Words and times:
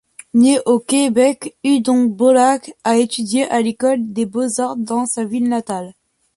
Née 0.33 0.57
à 0.57 0.79
Québec, 0.87 1.55
Hudon-Beaulac 1.63 2.73
a 2.83 2.97
étudié 2.97 3.47
à 3.51 3.61
l'École 3.61 4.11
des 4.11 4.25
Beaux-Arts 4.25 4.77
dans 4.77 5.05
sa 5.05 5.25
ville 5.25 5.47
natale. 5.47 5.93